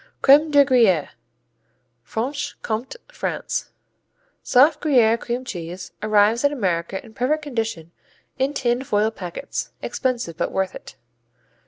Crème 0.23 0.49
de 0.49 0.65
Gruyère 0.65 1.09
Franche 2.01 2.57
Comté 2.63 2.95
France 3.11 3.69
Soft 4.41 4.81
Gruyère 4.81 5.19
cream 5.19 5.45
cheese, 5.45 5.91
arrives 6.01 6.43
in 6.43 6.51
America 6.51 7.05
in 7.05 7.13
perfect 7.13 7.43
condition 7.43 7.91
in 8.39 8.55
tin 8.55 8.83
foil 8.83 9.11
packets. 9.11 9.69
Expensive 9.83 10.35
but 10.37 10.51
worth 10.51 10.73
it. 10.73 10.95